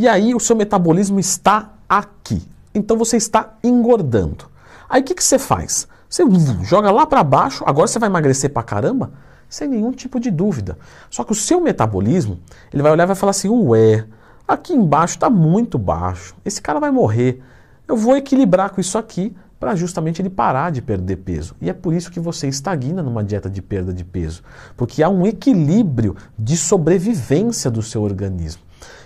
[0.00, 2.42] E aí o seu metabolismo está aqui.
[2.74, 4.46] Então você está engordando.
[4.88, 5.86] Aí o que, que você faz?
[6.08, 6.24] Você
[6.62, 9.12] joga lá para baixo, agora você vai emagrecer para caramba?
[9.46, 10.78] Sem nenhum tipo de dúvida.
[11.10, 12.40] Só que o seu metabolismo,
[12.72, 14.06] ele vai olhar e vai falar assim: ué,
[14.48, 17.42] aqui embaixo está muito baixo, esse cara vai morrer.
[17.86, 21.54] Eu vou equilibrar com isso aqui para justamente ele parar de perder peso.
[21.60, 24.42] E é por isso que você estagna numa dieta de perda de peso,
[24.74, 28.62] porque há um equilíbrio de sobrevivência do seu organismo.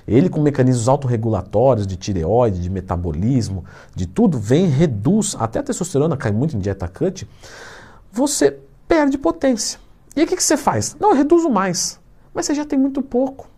[0.07, 3.65] Ele, com mecanismos autorregulatórios de tireoide, de metabolismo,
[3.97, 7.29] de tudo, vem, reduz, até a testosterona cai muito em dieta cut,
[8.13, 9.81] você perde potência.
[10.15, 10.97] E aí o que, que você faz?
[11.01, 11.99] Não, eu reduzo mais.
[12.33, 13.49] Mas você já tem muito pouco.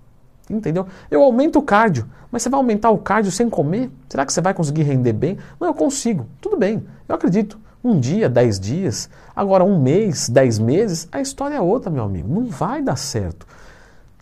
[0.48, 0.86] Entendeu?
[1.10, 3.90] Eu aumento o cardio, mas você vai aumentar o cardio sem comer?
[4.08, 5.38] Será que você vai conseguir render bem?
[5.58, 6.26] Não, eu consigo.
[6.40, 7.58] Tudo bem, eu acredito.
[7.82, 12.28] Um dia, dez dias, agora um mês, dez meses, a história é outra, meu amigo.
[12.28, 13.46] Não vai dar certo.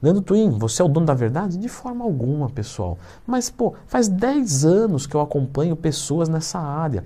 [0.03, 1.57] Leandro Twin, você é o dono da verdade?
[1.57, 2.99] De forma alguma, pessoal.
[3.27, 7.05] Mas, pô, faz dez anos que eu acompanho pessoas nessa área.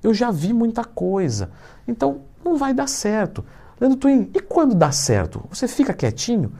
[0.00, 1.50] Eu já vi muita coisa.
[1.88, 3.44] Então, não vai dar certo.
[3.80, 5.42] Leandro Twin, e quando dá certo?
[5.50, 6.52] Você fica quietinho?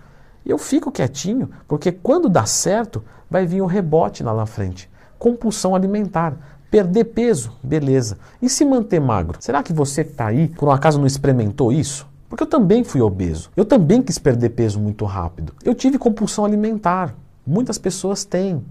[0.46, 4.88] Eu fico quietinho, porque quando dá certo, vai vir o rebote lá na frente.
[5.18, 6.60] Compulsão alimentar.
[6.70, 8.16] Perder peso, beleza.
[8.40, 9.38] E se manter magro?
[9.40, 12.06] Será que você que está aí, por um acaso, não experimentou isso?
[12.28, 13.50] Porque eu também fui obeso.
[13.56, 15.52] Eu também quis perder peso muito rápido.
[15.64, 17.12] Eu tive compulsão alimentar.
[17.44, 18.64] Muitas pessoas têm.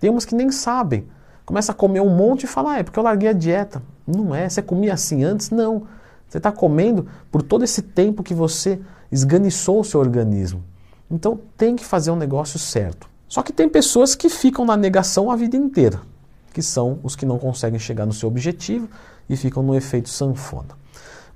[0.00, 1.06] Tem que nem sabem.
[1.44, 3.82] Começa a comer um monte e fala, ah, é porque eu larguei a dieta.
[4.06, 4.48] Não é.
[4.48, 5.50] Você comia assim antes?
[5.50, 5.82] Não.
[6.26, 10.62] Você está comendo por todo esse tempo que você esganiçou o seu organismo.
[11.10, 13.08] Então tem que fazer um negócio certo.
[13.28, 16.00] Só que tem pessoas que ficam na negação a vida inteira,
[16.52, 18.88] que são os que não conseguem chegar no seu objetivo
[19.28, 20.76] e ficam no efeito sanfona.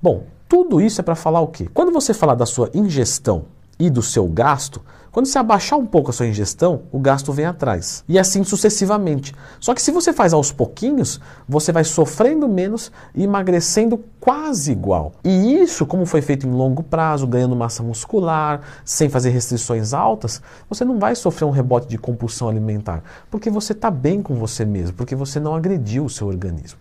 [0.00, 1.68] Bom, tudo isso é para falar o quê?
[1.72, 3.44] Quando você falar da sua ingestão
[3.78, 7.44] e do seu gasto, quando você abaixar um pouco a sua ingestão, o gasto vem
[7.44, 8.02] atrás.
[8.08, 9.34] E assim sucessivamente.
[9.60, 15.12] Só que se você faz aos pouquinhos, você vai sofrendo menos e emagrecendo quase igual.
[15.22, 20.40] E isso, como foi feito em longo prazo, ganhando massa muscular, sem fazer restrições altas,
[20.66, 24.64] você não vai sofrer um rebote de compulsão alimentar, porque você está bem com você
[24.64, 26.78] mesmo, porque você não agrediu o seu organismo.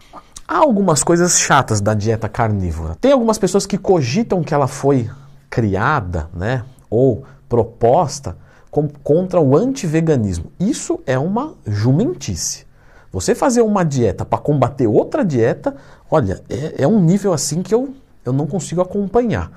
[0.47, 2.95] Há algumas coisas chatas da dieta carnívora.
[3.01, 5.09] Tem algumas pessoas que cogitam que ela foi
[5.49, 8.37] criada, né, ou proposta
[8.71, 10.53] com, contra o antiveganismo.
[10.57, 12.65] Isso é uma jumentice.
[13.11, 15.75] Você fazer uma dieta para combater outra dieta,
[16.09, 19.51] olha, é, é, um nível assim que eu, eu não consigo acompanhar.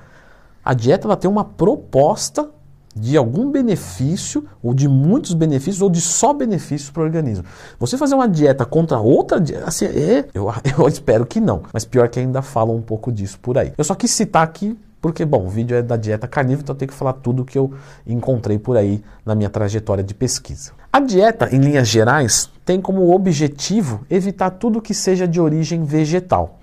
[0.63, 2.49] A dieta ela tem uma proposta
[2.93, 7.45] de algum benefício, ou de muitos benefícios, ou de só benefícios para o organismo.
[7.79, 11.63] Você fazer uma dieta contra outra dieta, assim, é, eu, eu espero que não.
[11.71, 13.71] Mas pior que ainda falam um pouco disso por aí.
[13.77, 16.79] Eu só quis citar aqui porque, bom, o vídeo é da dieta carnívora, então eu
[16.79, 17.71] tenho que falar tudo que eu
[18.07, 20.71] encontrei por aí na minha trajetória de pesquisa.
[20.91, 26.59] A dieta, em linhas gerais, tem como objetivo evitar tudo que seja de origem vegetal.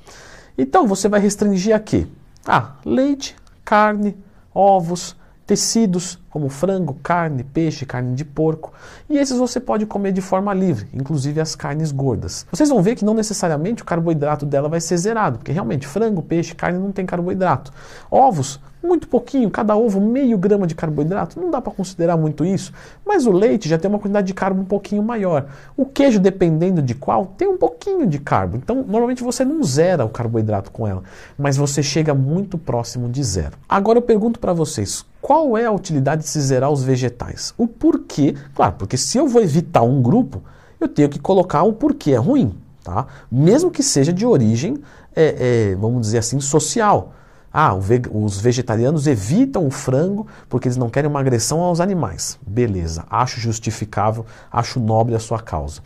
[0.59, 2.05] Então, você vai restringir a quê?
[2.45, 4.17] Ah, leite, carne,
[4.53, 5.15] ovos,
[5.47, 8.73] tecidos como frango, carne, peixe, carne de porco.
[9.09, 12.47] E esses você pode comer de forma livre, inclusive as carnes gordas.
[12.51, 16.23] Vocês vão ver que não necessariamente o carboidrato dela vai ser zerado, porque realmente frango,
[16.23, 17.73] peixe, carne não tem carboidrato.
[18.11, 22.73] Ovos, muito pouquinho, cada ovo meio grama de carboidrato, não dá para considerar muito isso,
[23.07, 25.47] mas o leite já tem uma quantidade de carbo um pouquinho maior.
[25.77, 28.57] O queijo, dependendo de qual, tem um pouquinho de carbo.
[28.57, 31.03] Então, normalmente você não zera o carboidrato com ela,
[31.39, 33.57] mas você chega muito próximo de zero.
[33.69, 37.55] Agora eu pergunto para vocês, qual é a utilidade de se zerar os vegetais?
[37.57, 38.35] O porquê?
[38.57, 40.43] Claro, porque se eu vou evitar um grupo,
[40.81, 43.07] eu tenho que colocar o porquê é ruim, tá?
[43.31, 44.83] Mesmo que seja de origem,
[45.15, 47.15] é, é, vamos dizer assim, social.
[47.53, 52.37] Ah, os vegetarianos evitam o frango porque eles não querem uma agressão aos animais.
[52.45, 55.83] Beleza, acho justificável, acho nobre a sua causa.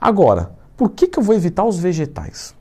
[0.00, 2.54] Agora, por que, que eu vou evitar os vegetais?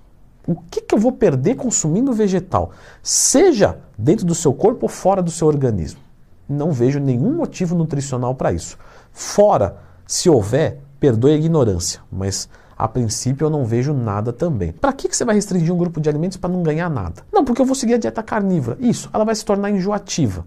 [0.45, 2.71] O que, que eu vou perder consumindo vegetal?
[3.01, 6.01] Seja dentro do seu corpo ou fora do seu organismo.
[6.47, 8.77] Não vejo nenhum motivo nutricional para isso.
[9.11, 14.73] Fora, se houver, perdoe a ignorância, mas a princípio eu não vejo nada também.
[14.73, 17.23] Para que, que você vai restringir um grupo de alimentos para não ganhar nada?
[17.31, 18.77] Não, porque eu vou seguir a dieta carnívora.
[18.81, 20.45] Isso, ela vai se tornar enjoativa.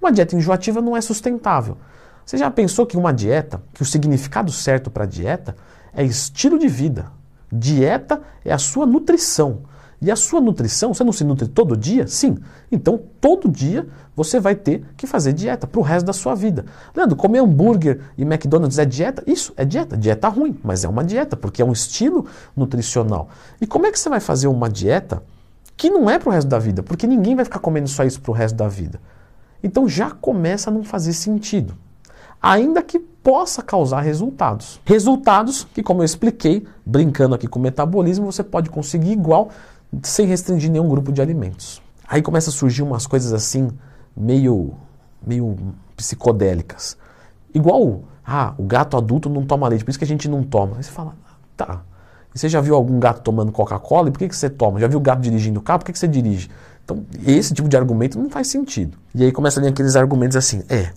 [0.00, 1.76] Uma dieta enjoativa não é sustentável.
[2.24, 5.56] Você já pensou que uma dieta, que o significado certo para dieta
[5.92, 7.06] é estilo de vida?
[7.54, 9.62] Dieta é a sua nutrição.
[10.02, 12.06] E a sua nutrição, você não se nutre todo dia?
[12.06, 12.36] Sim.
[12.70, 16.66] Então, todo dia você vai ter que fazer dieta para o resto da sua vida.
[16.94, 19.22] Leandro, comer hambúrguer e McDonald's é dieta?
[19.26, 19.96] Isso, é dieta.
[19.96, 23.30] Dieta ruim, mas é uma dieta, porque é um estilo nutricional.
[23.60, 25.22] E como é que você vai fazer uma dieta
[25.76, 26.82] que não é para o resto da vida?
[26.82, 29.00] Porque ninguém vai ficar comendo só isso para o resto da vida.
[29.62, 31.74] Então já começa a não fazer sentido.
[32.40, 34.80] Ainda que possa causar resultados.
[34.84, 39.48] Resultados que, como eu expliquei, brincando aqui com o metabolismo, você pode conseguir igual
[40.02, 41.82] sem restringir nenhum grupo de alimentos.
[42.06, 43.70] Aí começa a surgir umas coisas assim,
[44.16, 44.74] meio,
[45.26, 45.56] meio
[45.96, 46.98] psicodélicas.
[47.54, 50.76] Igual, ah, o gato adulto não toma leite, por isso que a gente não toma.
[50.76, 51.14] Aí você fala,
[51.56, 51.82] tá.
[52.34, 54.08] E você já viu algum gato tomando Coca-Cola?
[54.08, 54.80] E por que, que você toma?
[54.80, 55.78] Já viu o gato dirigindo o carro?
[55.78, 56.50] Por que, que você dirige?
[56.84, 58.98] Então, esse tipo de argumento não faz sentido.
[59.14, 60.92] E aí começa a vir aqueles argumentos assim, é,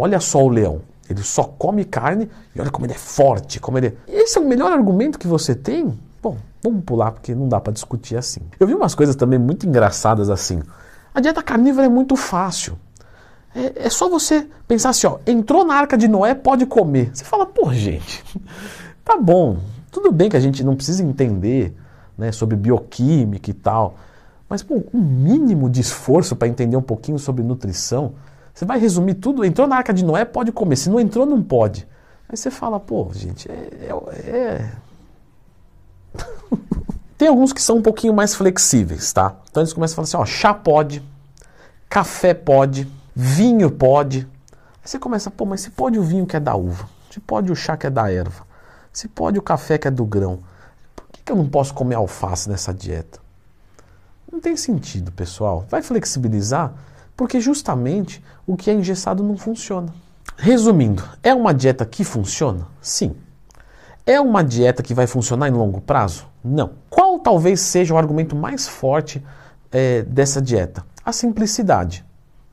[0.00, 3.78] olha só o leão, ele só come carne e olha como ele é forte, como
[3.78, 3.94] ele é...
[4.08, 5.98] Esse é o melhor argumento que você tem?
[6.22, 8.40] Bom, vamos pular porque não dá para discutir assim.
[8.58, 10.62] Eu vi umas coisas também muito engraçadas assim.
[11.14, 12.78] A dieta carnívora é muito fácil.
[13.54, 17.10] É, é, só você pensar assim, ó, entrou na arca de Noé, pode comer.
[17.12, 18.24] Você fala, pô, gente,
[19.04, 19.58] tá bom,
[19.90, 21.74] tudo bem que a gente não precisa entender
[22.16, 23.96] né, sobre bioquímica e tal,
[24.48, 28.12] mas pô, um mínimo de esforço para entender um pouquinho sobre nutrição,
[28.54, 31.42] você vai resumir tudo, entrou na arca de Noé, pode comer, se não entrou, não
[31.42, 31.86] pode.
[32.28, 34.72] Aí você fala, pô, gente, é, é, é
[37.18, 39.36] tem alguns que são um pouquinho mais flexíveis, tá?
[39.50, 41.02] Então eles começam a falar assim, ó, chá pode,
[41.88, 44.28] café pode, vinho pode.
[44.50, 47.50] Aí você começa, pô, mas se pode o vinho que é da uva, se pode
[47.50, 48.44] o chá que é da erva,
[48.92, 50.40] se pode o café que é do grão,
[50.94, 53.20] por que, que eu não posso comer alface nessa dieta?
[54.30, 55.66] Não tem sentido, pessoal.
[55.68, 56.72] Vai flexibilizar,
[57.20, 59.92] porque justamente o que é engessado não funciona.
[60.38, 62.66] Resumindo, é uma dieta que funciona?
[62.80, 63.14] Sim.
[64.06, 66.26] É uma dieta que vai funcionar em longo prazo?
[66.42, 66.70] Não.
[66.88, 69.22] Qual talvez seja o argumento mais forte
[69.70, 70.82] é, dessa dieta?
[71.04, 72.02] A simplicidade.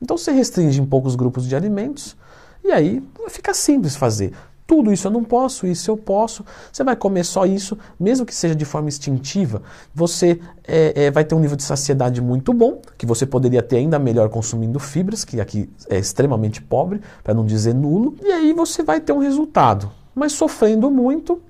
[0.02, 2.14] Então você restringe em poucos grupos de alimentos
[2.62, 4.34] e aí fica simples fazer.
[4.68, 6.44] Tudo isso eu não posso, isso eu posso.
[6.70, 9.62] Você vai comer só isso, mesmo que seja de forma instintiva,
[9.94, 13.78] você é, é, vai ter um nível de saciedade muito bom, que você poderia ter
[13.78, 18.52] ainda melhor consumindo fibras, que aqui é extremamente pobre, para não dizer nulo, e aí
[18.52, 19.90] você vai ter um resultado.
[20.14, 21.40] Mas sofrendo muito,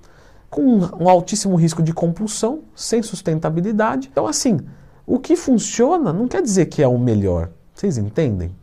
[0.48, 4.08] com um altíssimo risco de compulsão, sem sustentabilidade.
[4.12, 4.60] Então, assim,
[5.04, 7.50] o que funciona não quer dizer que é o melhor.
[7.74, 8.54] Vocês entendem?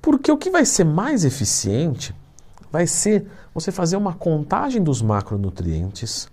[0.00, 2.14] Porque o que vai ser mais eficiente
[2.70, 6.28] vai ser você fazer uma contagem dos macronutrientes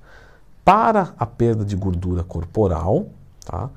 [0.64, 3.08] para a perda de gordura corporal,
[3.46, 3.70] tá?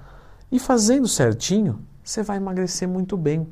[0.50, 3.46] E fazendo certinho, você vai emagrecer muito bem,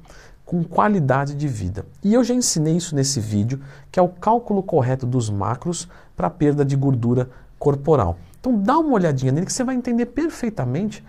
[0.44, 1.84] com qualidade de vida.
[2.02, 3.60] E eu já ensinei isso nesse vídeo,
[3.92, 7.28] que é o cálculo correto dos macros para a perda de gordura
[7.58, 8.16] corporal.
[8.40, 11.04] Então dá uma olhadinha nele que você vai entender perfeitamente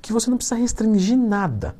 [0.00, 1.76] que você não precisa restringir nada.